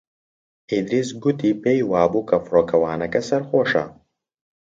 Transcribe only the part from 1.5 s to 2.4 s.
پێی وا بوو کە